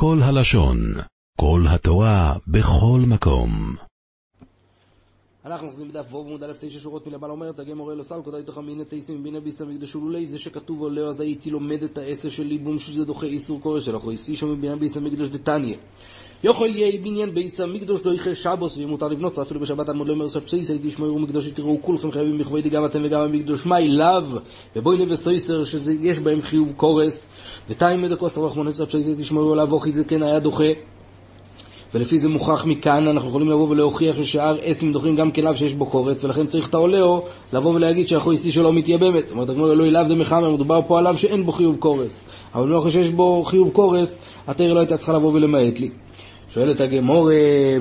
כל 0.00 0.18
הלשון, 0.22 0.78
כל 1.40 1.60
התורה, 1.74 2.34
בכל 2.46 3.00
מקום. 3.08 3.50
אנחנו 5.44 5.66
אוחזים 5.66 5.88
בדף 5.88 6.06
ווב 6.10 6.26
עמוד 6.26 6.42
א' 6.42 6.52
תשע 6.60 6.80
שורות 6.80 7.06
מלמעלה 7.06 7.32
אומרת 7.32 7.58
הגמור 7.58 7.76
מורה 7.76 7.94
לא 7.94 8.02
סל 8.02 8.22
קודאי 8.24 8.42
תוך 8.42 8.58
מיני 8.58 8.84
תייסים 8.84 9.20
מבינה 9.20 9.40
ביסה 9.40 9.64
מקדשו 9.64 10.00
לולי 10.00 10.26
זה 10.26 10.38
שכתוב 10.38 10.80
עולהו 10.80 11.08
אז 11.08 11.20
הייתי 11.20 11.50
לומד 11.50 11.82
את 11.82 11.98
העשר 11.98 12.28
של 12.28 12.42
ליבום 12.42 12.78
שזה 12.78 13.04
דוחה 13.04 13.26
איסור 13.26 13.60
קורא 13.60 13.80
שלך 13.80 14.04
או 14.04 14.10
איסי 14.10 14.36
שם 14.36 14.52
מבינה 14.52 14.76
ביסה 14.76 15.00
מקדש 15.00 15.28
דתניא 15.28 15.76
יכול 16.44 16.76
יהיה 16.76 16.98
בניין 17.02 17.34
ביסה 17.34 17.66
מקדוש 17.66 18.06
לא 18.06 18.14
יחל 18.14 18.34
שבוס 18.34 18.76
ואם 18.76 18.88
מותר 18.88 19.08
לבנות 19.08 19.38
אפילו 19.38 19.60
בשבת 19.60 19.88
עמוד 19.88 20.08
לא 20.08 20.12
אומר 20.12 20.28
סבסיס 20.28 20.70
הייתי 20.70 20.90
שמרו 20.90 21.18
מקדוש 21.18 21.48
תראו 21.48 21.78
כולכם 21.82 22.10
חייבים 22.10 22.38
בכבוד 22.38 22.66
גם 22.66 22.84
אתם 22.84 23.00
וגם 23.04 23.20
המקדוש 23.20 23.66
מאי 23.66 23.88
לאו 23.88 24.38
ובואי 24.76 24.98
נבס 24.98 25.22
תויסר 25.22 25.64
שיש 25.64 26.18
בהם 26.18 26.42
חיוב 26.42 26.72
קורס 26.76 27.24
ותיים 27.70 28.02
מדקות 28.02 28.38
רחמונס 28.38 28.76
סבסיס 28.76 29.06
הייתי 29.06 29.24
שמרו 29.24 29.52
עליו 29.52 29.72
אוכי 29.72 29.92
זה 29.92 30.04
כן 30.04 30.22
היה 30.22 30.38
דוחה 30.38 30.72
ולפי 31.94 32.20
זה 32.20 32.28
מוכח 32.28 32.64
מכאן, 32.64 33.08
אנחנו 33.08 33.28
יכולים 33.28 33.48
לבוא 33.48 33.68
ולהוכיח 33.68 34.16
ששאר 34.16 34.56
עשם 34.62 34.92
דוחים 34.92 35.16
גם 35.16 35.30
כלאו 35.30 35.54
שיש 35.54 35.72
בו 35.72 35.86
קורס, 35.86 36.24
ולכן 36.24 36.46
צריך 36.46 36.68
את 36.68 36.74
העולהו 36.74 37.22
לבוא 37.52 37.74
ולהגיד 37.74 38.08
שהחוי 38.08 38.36
שיא 38.36 38.52
שלו 38.52 38.72
מתייבמת. 38.72 39.30
אומרת, 39.30 39.48
הגמור 39.48 39.72
אלוהי 39.72 39.90
לאו 39.90 40.04
זה 40.08 40.14
מחמר, 40.14 40.50
מדובר 40.50 40.80
פה 40.88 40.98
עליו 40.98 41.18
שאין 41.18 41.46
בו 41.46 41.52
חיוב 41.52 41.76
קורס. 41.76 42.24
אבל 42.54 42.68
לא 42.68 42.90
שיש 42.90 43.08
בו 43.08 43.44
חיוב 43.44 43.70
קורס, 43.70 44.18
התרא 44.48 44.66
לא 44.66 44.80
הייתה 44.80 44.96
צריכה 44.96 45.12
לבוא 45.12 45.32
ולמעט 45.32 45.80
לי. 45.80 45.90
שואלת 46.50 46.80
הגמור, 46.80 47.30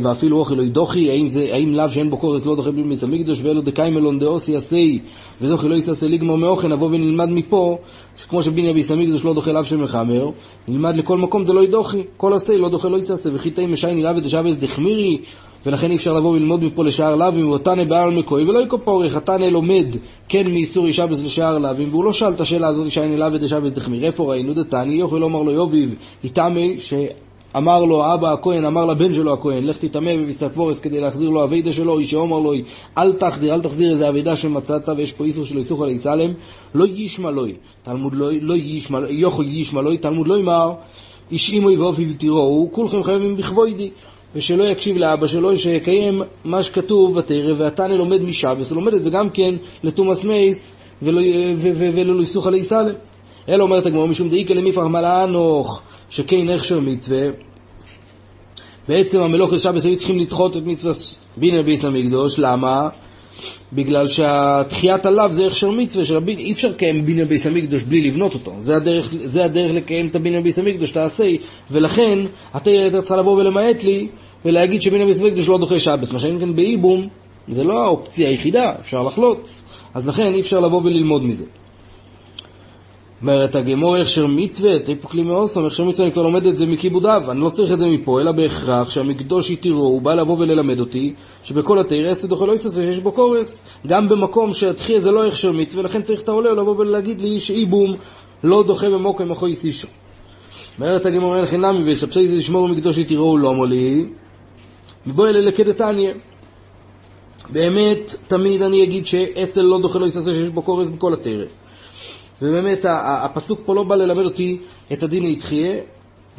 ואפילו 0.04 0.38
אוכל 0.38 0.56
לא 0.56 0.62
ידוחי, 0.62 1.10
האם, 1.10 1.30
זה, 1.30 1.50
האם 1.52 1.74
לאו 1.74 1.90
שאין 1.90 2.10
בו 2.10 2.18
קורס 2.18 2.46
לא 2.46 2.56
דוחה 2.56 2.72
בלי 2.72 2.84
מיס 2.84 3.04
המקדוש, 3.04 3.40
ואלו 3.44 3.62
דקיימלון 3.62 4.20
דאוסי 4.20 4.56
עשי, 4.56 5.00
וזוכי 5.42 5.70
לא 5.70 5.76
יססה 5.76 6.08
לגמור 6.08 6.38
מאוכל, 6.38 6.68
נבוא 6.68 6.88
ונלמד 6.88 7.30
מפה, 7.30 7.78
שכמו 8.18 8.44
שביניה 8.44 8.74
ביס 8.74 8.92
המקדוש 8.92 9.26
לא 9.26 9.34
דוחה 9.34 9.52
לאו 9.52 9.66
של 9.66 9.78
מחמר, 9.78 10.30
נלמד 10.68 10.96
לכל 10.96 11.18
מקום 11.18 11.46
זה 11.46 11.54
לא 11.54 11.64
ידוחי, 11.64 12.04
כל 12.18 12.34
עשי 12.34 12.58
לא 12.58 12.70
דוחה 12.70 12.88
לא 12.88 12.98
יססה, 12.98 13.30
וכי 13.34 13.52
תאי 13.52 13.68
משייני 13.68 14.04
לאו 14.04 14.16
ודשבס 14.16 14.56
דחמירי, 14.56 15.18
ולכן 15.66 15.92
אי 15.92 15.96
אפשר 15.96 16.14
לבוא 16.14 16.30
וללמוד 16.30 16.64
מפה 16.64 16.84
לשער 16.84 17.16
לאווים, 17.16 17.50
ואותנה 17.50 17.86
בעל 17.86 18.12
מקוי, 18.12 18.44
ולא 18.44 18.60
יקופורך, 18.60 19.16
התנא 19.16 19.46
לומד 19.46 19.88
כן 20.30 20.52
מאיסור 20.52 20.88
ישבס 20.88 21.20
לשער 21.24 21.58
לאווים, 21.58 21.90
והוא 21.90 22.04
לא 22.04 22.14
שאל 22.14 22.34
את 22.34 22.42
השאלה 22.42 22.68
הזאת, 22.68 22.92
שייני 22.92 23.18
לאו 23.18 23.34
ודשבס 23.34 23.72
דחמיר, 23.72 24.06
איפה 24.06 24.32
ראינו? 24.32 24.54
דתני, 24.54 24.94
יוכל 24.94 25.18
לומר 25.18 25.44
לו 25.44 25.52
יוביב, 25.52 25.96
איתמי, 26.24 26.78
אמר 27.58 27.84
לו 27.84 28.14
אבא 28.14 28.34
הכהן, 28.34 28.66
אמר 28.66 28.86
לבן 28.86 29.14
שלו 29.14 29.34
הכהן, 29.34 29.64
לך 29.64 29.78
תטמא 29.78 30.16
בביסטפורס 30.16 30.80
כדי 30.80 31.00
להחזיר 31.00 31.30
לו 31.30 31.44
אבידה 31.44 31.74
שלו, 31.74 32.00
איש 32.00 32.12
שאומר 32.12 32.40
לו, 32.40 32.54
אל 32.98 33.14
תחזיר, 33.14 33.54
אל 33.54 33.62
תחזיר 33.62 33.92
איזה 33.92 34.10
אבידה 34.10 34.36
שמצאת, 34.36 34.90
ויש 34.98 35.12
פה 35.12 35.24
איסור 35.24 35.46
שלו 35.46 35.60
איסוך 35.60 35.82
על 35.82 35.90
איסלם, 35.90 36.34
לא 36.76 36.86
ישמע 36.88 37.32
לוי, 37.32 37.54
תלמוד 37.84 38.14
לא, 38.16 38.30
לא 38.42 38.54
ישמע, 38.54 39.00
יוכל 39.10 39.46
ישמע 39.50 39.82
לוי, 39.82 39.98
תלמוד 39.98 40.28
לא 40.28 40.38
יאמר, 40.38 40.72
איש 41.32 41.50
אימוי 41.50 41.78
ואופי 41.78 42.06
ותראו, 42.10 42.70
כולכם 42.72 43.04
חייבים 43.04 43.38
בכבודי, 43.38 43.90
ושלא 44.38 44.64
יקשיב 44.64 44.98
לאבא 44.98 45.28
שלו, 45.28 45.58
שיקיים 45.58 46.22
מה 46.44 46.64
שכתוב 46.64 47.18
בתרא, 47.18 47.54
והתנא 47.58 47.94
לומד 47.94 48.22
משבס, 48.22 48.72
לומד 48.72 48.94
את 48.94 49.04
זה 49.04 49.10
גם 49.10 49.30
כן 49.30 49.56
לתומאס 49.84 50.24
מייס, 50.24 50.72
ולא 51.02 52.20
איסוך 52.20 52.48
על 52.48 52.54
איסלם. 52.54 52.94
אלא 53.50 53.64
אומרת 53.64 53.86
הגמרא, 53.86 54.06
משום 54.06 54.30
דאיקה 54.30 54.54
למיפח 54.54 54.82
מלאנוך, 54.82 55.82
שכן 56.10 56.50
הכשר 56.50 56.80
מצווה, 56.80 57.22
בעצם 58.88 59.22
המלוך 59.22 59.58
שבס 59.58 59.86
היו 59.86 59.98
צריכים 59.98 60.20
לדחות 60.20 60.58
את 60.58 60.62
מצווה 60.66 60.94
בינר 61.38 61.62
ביס 61.62 61.86
המקדוש, 61.86 62.40
למה? 62.40 62.90
בגלל 63.74 64.08
שהתחיית 64.08 65.06
עליו 65.06 65.30
זה 65.34 65.48
הכשר 65.48 65.72
מצווה, 65.72 66.06
שרבין, 66.06 66.40
אי 66.40 66.52
אפשר 66.52 66.68
לקיים 66.68 67.06
בינר 67.06 67.26
ביס 67.26 67.46
המקדוש 67.46 67.84
בלי 67.84 68.02
לבנות 68.02 68.34
אותו, 68.34 68.54
זה 68.60 68.76
הדרך, 68.76 69.14
זה 69.18 69.46
הדרך 69.46 69.72
לקיים 69.72 70.08
את 70.08 70.16
הבינר 70.16 70.42
ביס 70.42 70.60
המקדוש, 70.60 70.92
תעשה, 70.92 71.36
ולכן 71.72 72.20
התרא 72.54 72.74
הייתה 72.74 73.02
צריכה 73.02 73.16
לבוא 73.16 73.38
ולמעט 73.38 73.84
לי, 73.84 74.08
ולהגיד 74.46 74.82
שבינר 74.82 75.06
ביס 75.06 75.22
המקדוש 75.22 75.48
לא 75.48 75.58
דוחה 75.58 75.80
שבס, 75.80 76.12
מה 76.12 76.20
שאין 76.20 76.40
כאן 76.40 76.56
באיבום, 76.56 77.08
זה 77.48 77.64
לא 77.64 77.86
האופציה 77.86 78.30
היחידה, 78.30 78.74
אפשר 78.80 79.04
לחלוץ, 79.04 79.62
אז 79.94 80.08
לכן 80.08 80.34
אי 80.34 80.40
אפשר 80.40 80.60
לבוא 80.60 80.82
וללמוד 80.82 81.24
מזה. 81.24 81.46
אומרת 83.22 83.56
הגמור 83.56 83.96
הכשר 83.96 84.28
מצווה, 84.28 84.80
טיפוק 84.80 85.16
לי 85.16 85.24
מאוסום, 85.24 85.66
הכשר 85.66 85.84
מצווה 85.84 86.06
אני 86.06 86.14
כבר 86.14 86.24
לומד 86.24 86.46
את 86.46 86.56
זה 86.56 86.66
מכיבודיו, 86.66 87.22
אני 87.32 87.40
לא 87.40 87.50
צריך 87.50 87.72
את 87.72 87.80
זה 87.80 87.88
מפה, 87.88 88.22
אלא 88.22 88.32
בהכרח 88.32 88.90
שהמקדוש 88.90 89.50
יתירו, 89.50 89.84
הוא 89.84 90.02
בא 90.02 90.14
לבוא 90.14 90.38
וללמד 90.38 90.80
אותי, 90.80 91.14
שבכל 91.44 91.80
התרא 91.80 92.14
אסד 92.14 92.32
אוכל 92.32 92.46
לא 92.46 92.54
יסס 92.54 92.74
ויש 92.76 92.98
בו 92.98 93.12
קורס, 93.12 93.66
גם 93.88 94.10
במקום 94.10 94.54
שהתחי 94.54 95.02
זה 95.02 95.12
לא 95.12 95.28
הכשר 95.28 95.52
מצווה, 95.52 95.84
לכן 95.84 96.02
צריך 96.02 96.22
את 96.22 96.30
העולה 96.30 96.52
לבוא 96.52 96.76
ולהגיד 96.76 97.22
לי 97.22 97.40
שאיבום 97.40 97.96
לא 98.44 98.64
דוחה 98.68 98.90
במוקם 98.90 99.32
אחוי 99.32 99.56
סישו. 99.56 99.88
אומרת 100.80 101.06
הגמור 101.06 101.36
אין 101.36 101.46
חינמי 101.46 101.84
וישבשי 101.84 102.28
זה 102.28 102.36
לשמור 102.36 102.68
מקדוש 102.68 102.98
יתירו 102.98 103.38
לא 103.38 103.54
מולי, 103.54 104.06
מבוא 105.08 105.28
אלה 105.28 105.40
לקדתניה. 105.40 106.14
באמת, 107.50 108.16
תמיד 108.28 108.62
אני 108.62 108.84
אגיד 108.84 109.06
שאסל 109.06 109.62
לא 109.62 109.80
דוחה 109.82 110.00
לא 110.00 110.06
יסס 110.06 110.26
שיש 110.26 110.50
בו 110.50 110.62
קורס 110.62 110.88
בכל 110.88 111.14
התרא. 111.14 111.46
ובאמת 112.42 112.86
הפסוק 113.24 113.60
פה 113.66 113.76
לא 113.76 113.84
בא 113.84 113.96
ללמד 113.96 114.24
אותי 114.24 114.58
את 114.94 115.04
הדין 115.04 115.24
היתחיה, 115.24 115.76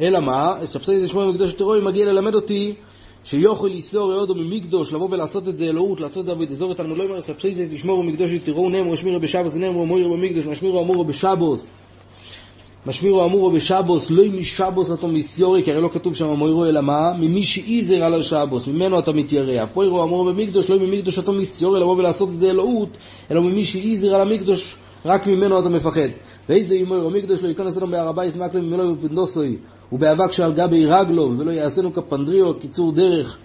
אלא 0.01 0.19
מה? 0.19 0.53
ספסי 0.65 0.99
זה 0.99 1.07
שמואל 1.07 1.29
מקדוש 1.29 1.53
תרואי 1.53 1.81
מגיע 1.81 2.05
ללמד 2.05 2.35
אותי 2.35 2.73
שיוכל 3.23 3.71
יסלור 3.73 4.13
יעודו 4.13 4.35
ממקדוש, 4.35 4.93
לבוא 4.93 5.07
ולעשות 5.11 5.47
את 5.47 5.57
זה 5.57 5.65
אלוהות, 5.65 5.99
לעשות 5.99 6.17
את 6.17 6.25
זה 6.25 6.31
עבוד 6.31 6.51
אזור 6.51 6.71
את 6.71 6.77
תלמוד 6.77 6.97
לא 6.97 7.03
אומר 7.03 7.21
ספסי 7.21 7.55
זה 7.55 7.67
תשמורו 7.71 8.03
מקדוש 8.03 8.31
תראו 8.45 8.69
נאמרו 8.69 8.97
שמירו 8.97 9.19
בשבוס 9.19 9.55
נאמרו 9.55 9.85
מוירו 9.85 10.17
במקדוש 10.17 10.45
משמירו 10.45 10.81
אמורו 10.81 11.05
בשבוס 11.05 11.63
משמירו 12.85 13.25
אמורו 13.25 13.51
בשבוס 13.51 14.09
לא 14.09 14.23
משבוס 14.33 14.91
אתה 14.91 15.07
מיסיורי 15.07 15.63
כי 15.63 15.71
הרי 15.71 15.81
לא 15.81 15.89
כתוב 15.93 16.15
שם 16.15 16.25
מוירו 16.25 16.65
אלא 16.65 16.81
מה? 16.81 17.13
ממי 17.19 17.43
שאיזר 17.43 18.03
על 18.03 18.13
השבוס 18.13 18.67
ממנו 18.67 18.99
אתה 18.99 19.11
מתיירא 19.11 19.65
פוירו 19.65 20.03
אמורו 20.03 20.25
במקדוש 20.25 20.69
לא 20.69 20.79
ממקדוש 20.79 21.19
אתה 21.19 21.31
מיסיורי 21.31 21.79
לבוא 21.79 21.95
ולעשות 21.95 22.29
את 22.29 22.39
זה 22.39 22.49
אלוהות 22.49 22.97
אלא 23.31 23.41
ממי 23.41 23.65
שאיזר 23.65 24.15
על 24.15 24.21
המקדוש 24.21 24.75
רק 25.05 25.27
ממנו 25.27 25.59
אתה 25.59 25.69
מפחד. 25.69 26.09
ואיזה 26.49 26.75
ימור 26.75 27.05
המקדוש 27.05 27.43
לא 27.43 27.47
ייכנס 27.47 27.77
אלינו 27.77 27.91
בהר 27.91 28.07
הבית 28.07 28.35
מקלם 28.35 28.65
ממנו 28.65 28.83
ובפנדוסוי 28.83 29.57
ובאבק 29.91 30.31
שעל 30.31 30.53
גבי 30.53 30.85
רגלו 30.85 31.31
ולא 31.37 31.51
יעשינו 31.51 31.93
קפנדריא 31.93 32.59
קיצור 32.59 32.91
דרך 32.91 33.37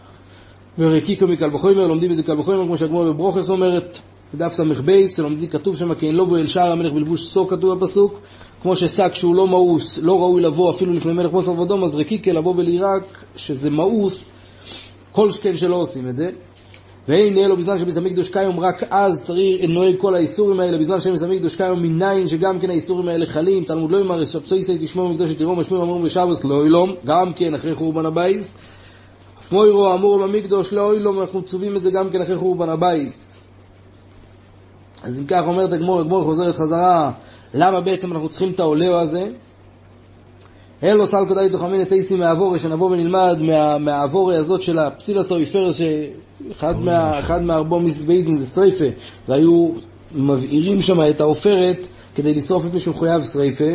ורקיקו 0.79 1.27
מקל 1.27 1.55
וחומר 1.55 1.87
לומדים 1.87 2.11
את 2.11 2.17
זה 2.17 2.23
קל 2.23 2.39
וחומר 2.39 2.67
כמו 2.67 2.77
שהגמרא 2.77 3.05
בברכות 3.05 3.51
אומרת 3.51 3.99
בדף 4.35 4.53
ס"ב 4.53 4.91
שלומדים 5.17 5.49
כתוב 5.49 5.77
שם 5.77 5.95
כי 5.95 6.07
אין 6.07 6.15
לבוא 6.15 6.37
אל 6.37 6.47
שער 6.47 6.73
המלך 6.73 6.93
בלבוש 6.93 7.23
שק 7.23 7.51
כתוב 7.51 7.79
בפסוק 7.79 8.21
כמו 8.65 8.77
ששק 8.77 9.15
שהוא 9.15 9.35
לא 9.35 9.49
מאוס 9.49 9.99
לא 10.03 10.21
ראוי 10.21 10.43
לבוא 10.43 10.71
אפילו 10.71 10.93
לפני 10.93 11.13
מלך 11.13 11.33
בשר 11.33 11.61
ודם 11.61 11.85
אז 11.85 11.95
רקיקה 11.95 12.33
לבוא 12.33 12.55
ולירק 12.57 13.25
שזה 13.37 13.71
מאוס 13.71 14.21
כל 15.13 15.33
שכן 15.33 15.57
שלא 15.57 15.77
עושים 15.77 16.09
את 16.09 16.17
זה. 16.17 16.31
ואין 17.09 17.39
אלו 17.39 17.57
בזמן 17.57 17.79
שבית 17.79 17.97
המקדוש 17.97 18.29
קיים 18.29 18.61
רק 18.61 18.83
אז 18.91 19.25
צריך 19.25 19.65
נוהג 19.69 19.97
כל 19.99 20.15
האיסורים 20.15 20.61
האלה. 20.61 20.79
בזמן 20.79 21.01
שבית 21.01 21.23
המקדוש 21.23 21.57
קיים 21.57 21.83
מניין 21.83 22.29
שגם 22.29 22.61
כן 22.61 22.71
האיסורים 22.71 23.09
האלה 23.09 23.27
חלים. 23.27 23.65
תלמוד 23.65 23.91
לומר 23.91 24.25
את 24.25 24.32
שבתותי 24.32 24.57
תשמורו 24.57 25.09
ומקדשי 25.09 25.31
תיראו 25.31 25.57
מה 25.57 25.63
שמירה 25.63 25.83
אמורה 25.83 26.03
בשבת 26.03 26.45
לעולם. 26.45 26.93
גם 27.05 27.33
כן 27.37 27.55
אחרי 27.55 27.75
חורבן 27.75 28.07
הבית. 28.07 28.49
מוירו 29.53 29.95
אמור 29.95 30.19
במקדוש 30.19 30.73
לא 30.73 30.95
אילום. 30.95 31.21
אנחנו 31.21 31.43
צווים 31.43 31.77
את 31.77 31.83
זה 31.83 31.91
גם 31.91 32.11
כן 32.11 32.21
אחרי 32.21 32.37
חורבן 32.37 32.69
הבייס. 32.69 33.19
אז 35.03 35.19
אם 35.19 35.25
כך 35.29 35.43
אומרת 35.47 35.73
הגמור, 35.73 36.01
הגמור 36.01 36.25
חוזרת 36.25 36.55
חזרה 36.55 37.13
למה 37.55 37.81
בעצם 37.81 38.13
אנחנו 38.13 38.29
צריכים 38.29 38.51
את 38.51 38.61
העולהו 38.61 38.95
הזה? 38.95 39.23
אין 40.83 40.97
לו 40.97 41.07
סל 41.07 41.25
כדאי 41.29 41.51
תוכמין 41.51 41.83
את 41.83 41.93
אייסי 41.93 42.15
מהעבורי, 42.15 42.59
שנבוא 42.59 42.91
ונלמד 42.91 43.43
מה, 43.43 43.79
מהעבורי 43.79 44.37
הזאת 44.37 44.63
של 44.63 44.79
הפסילס 44.79 45.31
האויפרס, 45.31 45.77
שאחד 45.77 46.79
מה, 46.81 47.19
אחד 47.19 47.43
מהרבו 47.43 47.81
מסביידן 47.81 48.37
זה 48.37 48.47
שריפה, 48.55 48.85
והיו 49.29 49.71
מבעירים 50.13 50.83
שם 50.83 51.01
את 51.11 51.21
העופרת 51.21 51.87
כדי 52.15 52.35
לשרוף 52.35 52.67
את 52.67 52.75
מי 52.75 52.81
שמחויב 52.81 53.23
שריפה, 53.33 53.71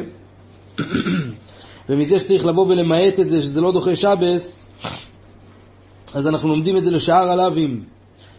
ומזה 1.90 2.20
שצריך 2.20 2.46
לבוא 2.46 2.68
ולמעט 2.68 3.20
את 3.20 3.30
זה, 3.30 3.42
שזה 3.42 3.62
לא 3.62 3.72
דוחה 3.72 3.96
שבס, 3.96 4.54
אז 6.14 6.28
אנחנו 6.28 6.50
לומדים 6.50 6.78
את 6.78 6.84
זה 6.84 6.92
לשער 6.92 7.32
הלאווים, 7.32 7.84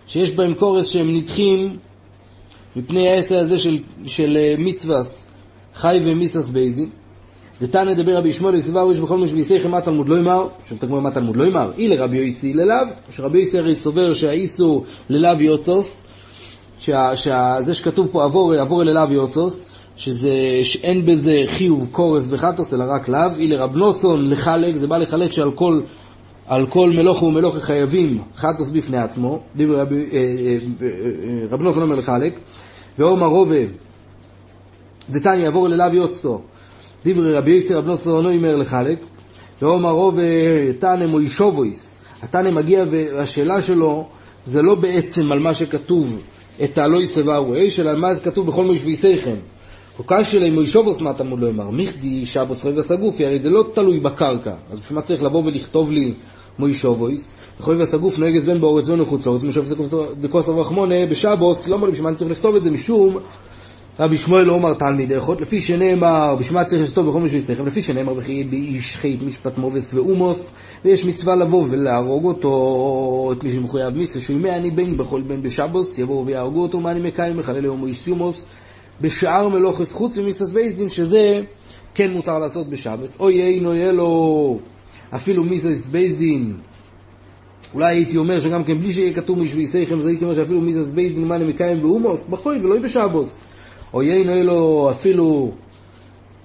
שיש 0.07 0.31
בהם 0.31 0.55
קורס 0.55 0.89
שהם 0.89 1.15
נדחים 1.17 1.77
מפני 2.77 3.09
העשר 3.09 3.39
הזה 3.39 3.59
של, 3.59 3.79
של 4.07 4.39
מצווה 4.59 4.99
חי 5.75 6.01
ומיסס 6.05 6.49
בייזין. 6.49 6.91
דתנא 7.61 7.95
דבר 7.95 8.17
רבי 8.17 8.29
ישמעאל 8.29 8.55
יסבר 8.55 8.91
איש 8.91 8.99
בכל 9.01 9.19
מש 9.19 9.33
ויסייכם 9.33 9.71
מה 9.71 9.81
תלמוד 9.81 10.09
לא 10.09 10.17
יאמר, 10.17 10.49
שואלת 10.69 10.83
הגמרא 10.83 11.01
מה 11.01 11.11
תלמוד 11.11 11.37
לא 11.37 11.45
יאמר, 11.45 11.73
אי 11.79 11.89
לרבי 11.89 12.17
יויסי 12.17 12.53
ללאו, 12.55 12.77
שרבי 13.11 13.39
יויסי 13.39 13.59
הרי 13.59 13.75
סובר 13.75 14.15
שהאיסור 14.15 14.85
ללאו 15.09 15.41
יוצוס, 15.41 15.93
שזה 16.79 17.75
שכתוב 17.75 18.09
פה 18.13 18.25
עבור, 18.25 18.55
עבור 18.55 18.83
ללאו 18.83 19.13
יוצוס, 19.13 19.65
שזה, 19.97 20.61
שאין 20.63 21.07
בזה 21.07 21.43
חיוב 21.47 21.87
קורס 21.93 22.25
וחטוס 22.29 22.75
אלא 22.75 22.85
רק 22.89 23.09
לאו, 23.09 23.37
אי 23.39 23.49
לרב 23.49 23.77
נוסון 23.77 24.31
לחלק, 24.31 24.77
זה 24.77 24.87
בא 24.87 24.97
לחלק 24.97 25.33
שעל 25.33 25.53
כל 25.53 25.81
על 26.47 26.67
כל 26.67 26.91
מלוך 26.91 27.23
ומלוך 27.23 27.57
חייבים 27.57 28.23
חטוס 28.37 28.69
בפני 28.69 28.99
עצמו, 28.99 29.39
דברי 29.57 29.81
אה, 29.81 29.85
אה, 30.13 30.57
אה, 30.83 30.89
רב 31.51 31.61
נוסון 31.61 31.83
אומר 31.83 31.95
לחלק, 31.95 32.39
ואומר 32.99 33.27
רובה 33.27 33.57
דתניא 35.11 35.45
יעבור 35.45 35.69
ללאו 35.69 35.95
יוצו 35.95 36.41
דברי 37.05 37.33
רבי 37.33 37.51
יסר 37.51 37.79
רב 37.79 37.87
נוסר 37.87 38.21
לא 38.21 38.33
אומר 38.33 38.57
לחלק, 38.57 38.99
ואומר 39.63 39.91
רוב 39.91 40.19
תנא 40.79 41.07
מוישובויס, 41.07 41.95
התנא 42.23 42.51
מגיע 42.51 42.85
והשאלה 42.91 43.63
שלו 43.63 44.09
זה 44.47 44.63
לא 44.63 44.75
בעצם 44.75 45.33
על 45.33 45.39
מה 45.39 45.55
שכתוב 45.55 46.19
את 46.65 46.79
הלא 46.79 47.03
יסברו 47.03 47.55
אש, 47.67 47.81
אלא 47.81 47.91
על 47.91 47.97
מה 47.97 48.15
זה 48.15 48.21
כתוב 48.21 48.47
בכל 48.47 48.65
מושביסיכם. 48.65 49.37
או 49.99 50.05
קשי 50.07 50.39
להם 50.39 50.55
מוישובוס 50.55 51.01
מה 51.01 51.13
תלמוד 51.13 51.41
לא 51.41 51.47
יאמר, 51.47 51.71
מיכדי 51.71 52.27
שבוס 52.27 52.63
חויבס 52.63 52.91
הגופי, 52.91 53.27
הרי 53.27 53.39
זה 53.43 53.51
לא 53.51 53.65
תלוי 53.75 54.01
בקרקע, 54.01 54.55
אז 54.71 54.81
בשביל 54.81 54.99
מה 54.99 55.03
צריך 55.03 55.23
לבוא 55.23 55.45
ולכתוב 55.45 55.91
לי 55.91 56.15
מוישובויס? 56.59 57.31
וחויבס 57.61 57.95
הגוף 57.95 58.19
נהגס 58.19 58.45
בין 58.45 58.61
באורץ 58.61 58.89
ואין 58.89 59.01
מחוץ 59.01 59.27
לאורץ, 59.27 59.43
מושבס 59.43 59.95
דקוס 60.21 60.45
רחמונה 60.49 61.07
בשבוס, 61.11 61.69
לא 61.69 61.75
אומרים 61.75 61.93
בשביל 61.93 62.05
מה 62.05 62.09
אני 62.09 62.19
צריך 62.19 62.31
לכתוב 62.31 62.57
את 62.57 62.63
זה, 62.63 62.71
משום 62.71 63.19
רבי 64.01 64.19
שמואל 64.19 64.45
לא 64.45 64.53
אומר 64.53 64.75
תלמיד 64.75 65.13
איכות, 65.13 65.41
לפי 65.41 65.61
שנאמר, 65.61 66.37
מה 66.53 66.65
צריך 66.65 66.83
לכתוב 66.83 67.09
בכל 67.09 67.21
משביסיכם, 67.21 67.67
לפי 67.67 67.83
שנאמר 67.83 68.13
וכי 68.17 68.45
באיש 68.45 68.97
חית 68.97 69.23
משפט 69.23 69.59
מובס 69.59 69.95
ואומוס, 69.95 70.39
ויש 70.85 71.05
מצווה 71.05 71.37
לבוא 71.37 71.67
ולהרוג 71.71 72.25
אותו, 72.25 73.33
את 73.33 73.45
מי 73.45 73.51
שמחויב 73.51 73.95
מיסה, 73.95 74.21
שהוא 74.21 74.37
ימי 74.37 74.51
אני 74.51 74.71
בן 74.71 74.97
בכל 74.97 75.23
בן 75.23 75.43
בשבוס, 75.43 75.99
יבואו 75.99 76.27
ויהרגו 76.27 76.63
אותו, 76.63 76.81
מה 76.81 76.91
אני 76.91 77.01
מקיים, 77.09 77.37
מחלל 77.37 77.65
יום 77.65 77.87
איסיומוס, 77.87 78.43
בשאר 79.01 79.49
מלוכס, 79.49 79.93
חוץ 79.93 80.19
ממיסס 80.19 80.51
בייסדין, 80.51 80.89
שזה 80.89 81.41
כן 81.95 82.13
מותר 82.13 82.39
לעשות 82.39 82.71
בשבוס, 82.71 83.13
אוי 83.21 83.43
אינו 83.43 83.75
יהיה 83.75 83.93
לו 83.93 84.59
אפילו 85.15 85.45
מיסס 85.45 85.87
בייסדין, 85.87 86.57
אולי 87.75 87.95
הייתי 87.95 88.17
אומר 88.17 88.41
שגם 88.41 88.65
כן 88.65 88.79
בלי 88.79 88.93
שיהיה 88.93 89.15
כתוב 89.15 89.39
משביסיכם, 89.39 90.01
זה 90.01 90.09
הייתי 90.09 90.25
אומר 90.25 90.35
שאפילו 90.35 90.61
מיסס 90.61 90.89
בייסדין, 90.89 91.25
מה 91.25 91.37
אני 91.37 91.45
מקיים 91.45 91.85
ואומוס, 91.85 92.25
בחוי 92.31 92.59
ולא 92.59 92.79
בשבוס. 92.79 93.41
או 93.95 94.03
יינו 94.03 94.33
אלו 94.33 94.91
אפילו 94.91 95.53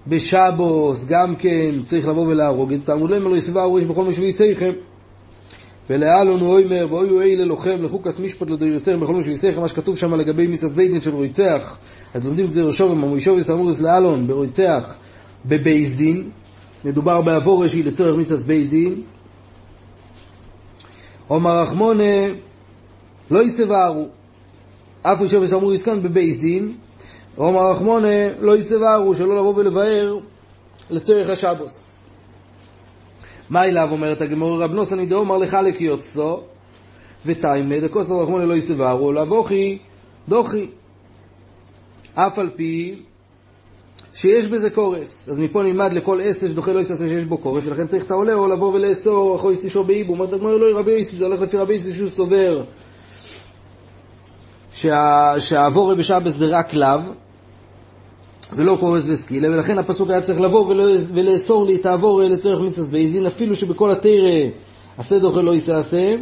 בשבוס, 0.08 1.06
גם 1.06 1.36
כן 1.36 1.72
צריך 1.86 2.08
לבוא 2.08 2.28
ולהרוג 2.28 2.74
את 2.74 2.86
תלמוד 2.86 3.12
להם 3.12 3.24
לא 3.24 3.38
יסברו 3.38 3.80
יש 3.80 3.86
בכל 3.86 4.04
משבי 4.04 4.32
שיכם. 4.32 4.72
ולאלון 5.90 6.40
הוא 6.40 6.60
אומר, 6.60 6.88
ואוי 6.90 7.34
אלה 7.34 7.46
לוחם 7.46 7.82
לחוקס 7.82 8.20
משפט 8.20 8.50
לדריסר 8.50 8.98
בכל 8.98 9.16
משבי 9.16 9.36
שיכם, 9.36 9.62
מה 9.62 9.68
שכתוב 9.68 9.98
שם 9.98 10.14
לגבי 10.14 10.48
מיסס 10.48 10.74
ביידין 10.74 11.02
של 11.02 11.16
רויצח. 11.16 11.78
אז 12.14 12.26
לומדים 12.26 12.46
את 12.46 12.52
זה 12.52 12.64
ראשו 12.64 12.84
וממוישוביס 12.84 13.50
אמורס 13.50 13.80
לאלון 13.80 14.28
ברויצח 14.28 14.96
בבייס 15.46 15.96
דין, 15.96 16.30
מדובר 16.86 17.22
בעבור 17.22 17.64
ראשי 17.64 17.84
לצורך 17.84 18.18
מיסס 18.18 18.44
בייס 18.44 18.68
דין. 18.68 19.02
עומר 21.28 21.62
רחמונה 21.62 22.28
לא 23.32 23.44
יסברו, 23.44 24.08
אף 25.02 25.22
ראשו 25.22 25.42
וסמור 25.42 25.78
כאן 25.78 26.04
בבייס 26.04 26.36
דין, 26.36 26.74
עומר 27.36 27.72
רחמונה 27.72 28.34
לא 28.40 28.58
יסברו, 28.58 29.16
שלא 29.16 29.38
לבוא 29.38 29.54
ולבאר 29.56 30.18
לצורך 30.90 31.30
השבוס. 31.30 31.96
מה 33.50 33.66
אליו 33.66 33.90
אומרת 33.92 34.22
הגמור 34.22 34.64
רב 34.64 34.72
נוסני 34.72 35.06
דאומר 35.06 35.38
לחלק 35.38 35.82
יוצאו 35.82 36.42
ותיימא 37.26 37.80
דקוס 37.80 38.10
רב 38.10 38.20
רחמונה 38.20 38.46
לא 38.46 38.54
יסברו, 38.54 39.12
לבוכי 39.12 39.78
דוכי. 40.30 40.70
אף 42.14 42.40
על 42.40 42.50
פי 42.56 43.04
שיש 44.14 44.48
בזה 44.48 44.70
קורס. 44.70 45.30
אז 45.30 45.40
מפה 45.40 45.64
נלמד 45.64 45.94
לכל 45.94 46.20
עשר 46.24 46.48
שדוחה 46.48 46.74
לא 46.74 46.80
יסתעשה 46.80 47.10
שיש 47.10 47.26
בו 47.26 47.38
קורס, 47.38 47.64
ולכן 47.66 47.88
צריך 47.88 48.04
את 48.04 48.12
העולה 48.12 48.34
או 48.34 48.48
לבוא 48.48 48.74
ולאסור 48.74 49.36
אחו 49.36 49.52
יסטישו 49.52 49.84
באיבו. 49.84 50.14
אומרת 50.14 50.34
הגמור 50.34 50.52
לא 50.52 50.80
רבי 50.80 50.92
יסי, 50.92 51.16
זה 51.16 51.26
הולך 51.26 51.42
לפי 51.42 51.58
רבי 51.58 51.74
יסי 51.74 51.94
שהוא 51.94 52.10
סובר 52.10 52.64
שהעבורי 55.40 55.96
בשבס 55.96 56.34
זה 56.38 56.46
רק 56.50 56.74
לאו, 56.74 57.00
ולא 58.54 58.78
קורס 58.80 59.04
וסקילה, 59.08 59.48
ולכן 59.50 59.78
הפסוק 59.78 60.10
היה 60.10 60.22
צריך 60.22 60.40
לבוא 60.40 60.74
ולאסור 61.14 61.66
לי 61.66 61.76
את 61.76 61.86
העבור 61.86 62.22
לצורך 62.22 62.62
מיסס 62.62 62.86
בייזין, 62.86 63.26
אפילו 63.26 63.56
שבכל 63.56 63.92
התרא 63.92 64.50
עשה 64.98 65.20
דוחה 65.20 65.42
לא 65.42 65.56
יסעשה. 65.56 66.16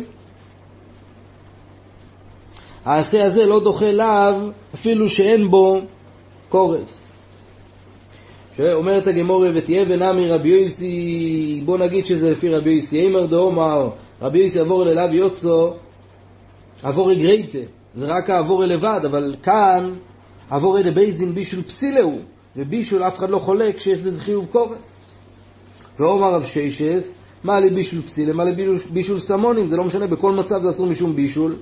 העשה 2.85 3.25
הזה 3.25 3.45
לא 3.45 3.63
דוחה 3.63 3.91
לאו, 3.91 4.49
אפילו 4.73 5.09
שאין 5.09 5.51
בו 5.51 5.81
קורס. 6.49 7.11
שאומרת 8.57 9.07
הגמורה, 9.07 9.49
ותהיה 9.53 9.85
ונמי 9.87 10.27
רבי 10.27 10.49
יויסי, 10.49 11.61
בוא 11.65 11.77
נגיד 11.77 12.05
שזה 12.05 12.31
לפי 12.31 12.49
רבי 12.49 12.69
יויסי, 12.69 13.01
אימר 13.01 13.25
דאומר, 13.25 13.89
רבי 14.21 14.39
יויסי 14.39 14.59
עבור 14.59 14.83
ללאו 14.83 15.13
יוצו, 15.13 15.73
עבור 16.83 17.13
גרייטה, 17.13 17.59
זה 17.95 18.05
רק 18.05 18.29
העבור 18.29 18.65
לבד, 18.65 18.99
אבל 19.05 19.35
כאן 19.43 19.93
עבור 20.49 20.79
אלה 20.79 20.91
בייס 20.91 21.13
דין 21.13 21.35
בישול 21.35 21.61
פסילהו, 21.61 22.19
ובישול 22.55 23.03
אף 23.03 23.17
אחד 23.17 23.29
לא 23.29 23.37
חולק 23.37 23.79
שיש 23.79 23.99
בזה 23.99 24.19
חיוב 24.19 24.45
קורס. 24.51 24.95
ואומר 25.99 26.33
רב 26.33 26.45
שיישס, 26.45 27.03
מה 27.43 27.59
לבישול 27.59 28.01
פסילה, 28.01 28.33
מה 28.33 28.43
לבישול 28.43 29.19
סמונים, 29.19 29.67
זה 29.67 29.77
לא 29.77 29.83
משנה, 29.83 30.07
בכל 30.07 30.31
מצב 30.31 30.63
זה 30.63 30.69
אסור 30.69 30.85
משום 30.85 31.15
בישול. 31.15 31.55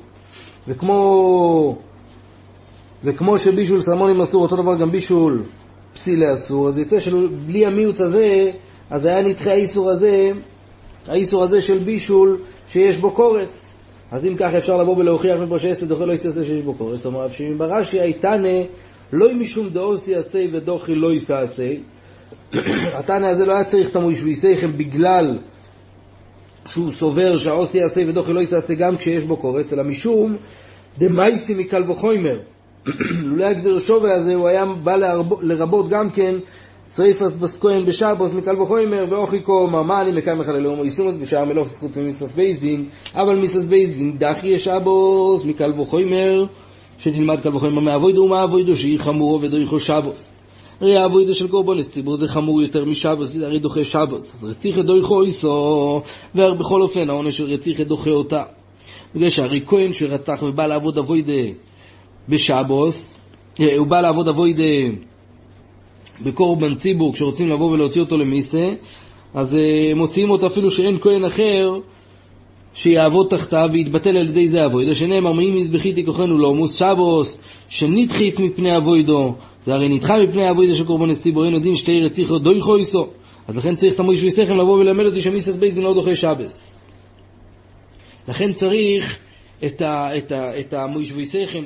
וכמו, 0.68 1.78
וכמו 3.04 3.40
שבישול 3.40 3.82
סמונים 3.82 4.22
אסור, 4.22 4.42
אותו 4.42 4.56
דבר 4.56 4.76
גם 4.76 4.92
בישול 4.92 5.44
פסילה 5.94 6.34
אסור, 6.34 6.68
אז 6.68 6.78
יצא 6.78 7.00
שבלי 7.00 7.66
המיעוט 7.66 8.00
הזה, 8.00 8.52
אז 8.90 9.06
היה 9.06 9.22
נדחה 9.22 9.52
האיסור 9.52 9.90
הזה, 9.90 10.32
האיסור 11.08 11.44
הזה 11.44 11.62
של 11.62 11.78
בישול 11.78 12.42
שיש 12.68 12.98
בו 12.98 13.12
קורס. 13.12 13.71
אז 14.12 14.26
אם 14.26 14.36
ככה 14.38 14.58
אפשר 14.58 14.78
לבוא 14.78 14.98
ולהוכיח 14.98 15.40
מפה 15.40 15.60
שעשה 15.60 15.86
דוחה 15.86 16.06
לא 16.06 16.14
יסתעשה 16.14 16.44
שיש 16.44 16.64
בו 16.64 16.74
קורס. 16.74 16.98
זאת 16.98 17.06
אומרת, 17.06 17.34
שאם 17.34 17.58
ברש"י 17.58 18.00
הייתנה 18.00 18.58
לא 19.14 19.34
משום 19.34 19.70
דאוסי 19.70 20.16
עשה 20.16 20.46
ודוחי 20.52 20.96
לא 20.96 21.14
יסתעשה, 21.14 21.74
התנא 23.00 23.26
הזה 23.26 23.46
לא 23.46 23.54
היה 23.54 23.64
צריך 23.64 23.90
את 23.90 23.96
המושביסיכם 23.96 24.78
בגלל 24.78 25.40
שהוא 26.66 26.92
סובר 26.92 27.38
שהאוסי 27.38 27.78
יעשה 27.78 28.02
ודוחי 28.08 28.34
לא 28.34 28.40
יסתעשה 28.40 28.74
גם 28.74 28.98
כשיש 28.98 29.24
בו 29.24 29.38
קורס, 29.38 29.74
אלא 29.74 29.84
משום 29.84 30.38
דמייסי 30.98 31.54
מקל 31.54 31.92
וחומר. 31.92 32.40
לולא 33.22 33.46
הגזיר 33.46 33.80
שווה 33.80 34.16
הזה 34.16 34.36
הוא 34.36 34.48
היה 34.48 34.66
בא 34.66 34.96
לרבות 35.42 35.90
גם 35.90 36.10
כן 36.10 36.36
שריפס 36.96 37.36
בסקוין 37.36 37.86
בשבוס 37.86 38.34
מקל 38.34 38.62
וחומר 38.62 39.06
ואוכיקו 39.10 39.68
מה 39.68 40.02
אני 40.02 40.12
מקיים 40.12 40.40
מחלל 40.40 40.66
הומו 40.66 40.86
ייסומוס 40.86 41.16
בשער 41.16 41.46
מלוך 41.46 41.68
זכות 41.68 41.98
מיסס 41.98 42.32
בייזדין 42.32 42.90
אבל 43.16 43.36
מיסס 43.36 43.66
בייזדין 43.66 44.18
דחי 44.18 44.48
ישבוס 44.48 45.46
מקל 45.46 45.80
וחומר 45.80 46.46
שנלמד 46.98 47.42
קל 47.42 47.56
וחומר 47.56 47.80
מאבוידו 47.80 48.22
ומאבוידו 48.22 48.76
שהיא 48.76 49.00
חמורו 49.00 49.42
ודויכו 49.42 49.80
שבוס 49.80 50.32
הרי 50.82 50.98
האבוידו 50.98 51.36
של 51.36 51.48
קורבנס 51.48 51.90
ציבור 51.90 52.18
זה 52.18 52.28
חמור 52.28 52.62
יותר 52.62 52.86
משבוס, 52.86 53.36
הרי 53.36 53.60
דוחה 53.60 53.84
שבוס. 53.84 54.24
אז 54.34 54.44
רציך 54.44 54.80
את 54.80 54.86
דויכו 54.86 55.24
איסו, 55.24 56.02
ובכל 56.36 56.82
אופן 56.82 57.10
העונש 57.10 57.38
של 57.38 57.82
את 57.82 57.88
דוחה 57.88 58.10
אותה. 58.10 58.44
בגלל 59.16 59.30
שהרי 59.30 59.64
כהן 59.68 59.94
שרצח 59.94 60.44
ובא 60.44 60.68
לעבוד 60.68 60.98
אבוידה 60.98 61.54
בשבוס, 62.30 63.18
הוא 63.78 63.88
בא 63.88 64.02
לעבוד 64.02 64.28
אבוידה 64.28 64.64
בקורבן 66.24 66.76
ציבור, 66.76 67.14
כשרוצים 67.14 67.50
לבוא 67.50 67.72
ולהוציא 67.72 68.02
אותו 68.02 68.18
למיסה, 68.18 68.70
אז 69.34 69.54
uh, 69.54 69.96
מוציאים 69.96 70.30
אותו 70.30 70.48
אפילו 70.48 70.72
שאין 70.72 70.98
כהן 71.02 71.26
אחר 71.26 71.80
שיעבוד 72.74 73.28
תחתיו 73.30 73.70
ויתבטל 73.74 74.18
על 74.18 74.30
ידי 74.30 74.50
זה 74.50 74.66
אבוידו, 74.66 74.96
שנאמר 74.96 75.34
מי 75.34 75.52
מזבחיתי 75.52 76.06
כוחנו 76.06 76.38
לא 76.38 76.56
מוס 76.56 76.76
שבוס, 76.76 77.38
שנדחיץ 77.70 78.40
מפני 78.40 78.78
אבוידו, 78.78 79.36
זה 79.66 79.74
הרי 79.74 79.90
נדחה 79.90 80.24
מפני 80.24 80.50
אבוידו 80.50 80.76
של 80.76 80.86
קורבן 80.86 81.14
ציבור, 81.14 81.46
אין 81.46 81.54
יודעים 81.54 81.76
שתי 81.76 82.02
רציחו 82.02 82.40
דוי 82.40 82.62
חויסו, 82.62 83.08
אז 83.48 83.58
לכן 83.58 83.76
צריך 83.76 83.94
את 83.94 84.00
המויש 84.00 84.22
ויסכם 84.22 84.58
לבוא 84.58 84.78
וללמד 84.78 85.06
אותי 85.06 85.22
שמיסס 85.22 85.56
בית 85.56 85.74
דין 85.74 85.84
לא 85.84 85.94
דוחה 85.94 86.16
שבס. 86.16 86.88
לכן 88.28 88.54
צריך 88.54 89.18
את, 89.66 89.82
ה, 89.82 90.18
את, 90.18 90.32
ה, 90.32 90.60
את 90.60 90.74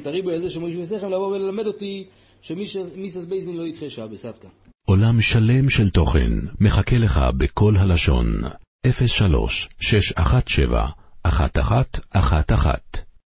הריבוי 0.08 0.34
הזה 0.34 0.50
של 0.50 0.60
מויש 0.60 0.76
ויסכם, 0.76 1.10
לבוא 1.10 1.28
וללמד 1.28 1.68
אותי 1.68 2.04
שמיסס 2.48 3.26
בייזין 3.26 3.58
לא 3.58 3.68
ידחה 3.68 3.90
שעה 3.90 4.08
כאן. 4.42 4.50
עולם 4.86 5.22
שלם 5.22 5.70
של 5.70 5.90
תוכן 5.90 6.32
מחכה 6.60 6.98
לך 6.98 7.20
בכל 7.38 7.78
הלשון, 7.78 8.28
03 9.08 9.70
617 9.80 10.90
1111 11.26 13.05